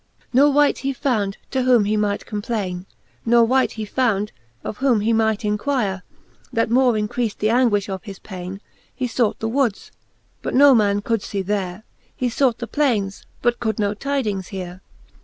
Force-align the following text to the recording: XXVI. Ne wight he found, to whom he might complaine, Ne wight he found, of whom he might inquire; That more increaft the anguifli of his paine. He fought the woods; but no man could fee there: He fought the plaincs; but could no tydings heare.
XXVI. 0.01 0.25
Ne 0.33 0.43
wight 0.49 0.77
he 0.79 0.93
found, 0.93 1.37
to 1.51 1.61
whom 1.61 1.85
he 1.85 1.95
might 1.95 2.25
complaine, 2.25 2.87
Ne 3.23 3.43
wight 3.43 3.73
he 3.73 3.85
found, 3.85 4.31
of 4.63 4.77
whom 4.77 5.01
he 5.01 5.13
might 5.13 5.45
inquire; 5.45 6.01
That 6.51 6.71
more 6.71 6.93
increaft 6.93 7.37
the 7.37 7.49
anguifli 7.49 7.87
of 7.93 8.03
his 8.05 8.17
paine. 8.17 8.61
He 8.95 9.07
fought 9.07 9.37
the 9.37 9.47
woods; 9.47 9.91
but 10.41 10.55
no 10.55 10.73
man 10.73 11.03
could 11.03 11.21
fee 11.21 11.43
there: 11.43 11.83
He 12.15 12.29
fought 12.29 12.57
the 12.57 12.65
plaincs; 12.65 13.27
but 13.43 13.59
could 13.59 13.77
no 13.77 13.93
tydings 13.93 14.47
heare. 14.47 14.81